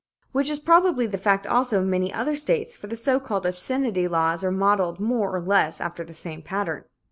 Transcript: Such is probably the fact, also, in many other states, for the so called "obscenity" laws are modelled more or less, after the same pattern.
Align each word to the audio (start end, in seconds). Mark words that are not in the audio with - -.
Such 0.35 0.49
is 0.49 0.57
probably 0.57 1.05
the 1.05 1.19
fact, 1.19 1.45
also, 1.45 1.79
in 1.83 1.89
many 1.91 2.11
other 2.11 2.35
states, 2.35 2.75
for 2.75 2.87
the 2.87 2.95
so 2.95 3.19
called 3.19 3.45
"obscenity" 3.45 4.07
laws 4.07 4.43
are 4.43 4.49
modelled 4.49 4.99
more 4.99 5.29
or 5.35 5.39
less, 5.41 5.79
after 5.79 6.03
the 6.03 6.11
same 6.11 6.41
pattern. 6.41 6.85